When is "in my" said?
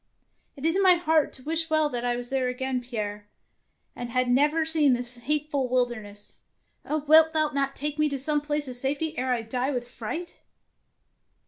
0.75-0.95